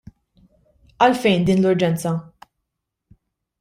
[1.07, 2.17] Għalfejn din l-urġenza?